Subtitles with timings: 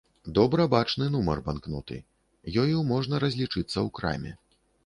[0.37, 1.99] Добра бачны нумар банкноты,
[2.65, 4.31] ёю можна разлічыцца ў краме.